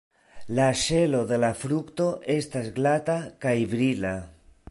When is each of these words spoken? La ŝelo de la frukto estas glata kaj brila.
La 0.59 0.63
ŝelo 0.83 1.19
de 1.31 1.37
la 1.43 1.51
frukto 1.59 2.09
estas 2.37 2.73
glata 2.79 3.21
kaj 3.47 3.55
brila. 3.75 4.19